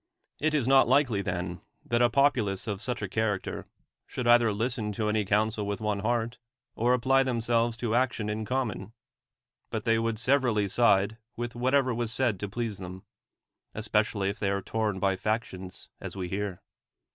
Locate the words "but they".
9.69-9.99